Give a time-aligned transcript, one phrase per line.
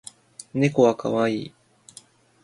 [0.55, 1.53] 猫は可愛い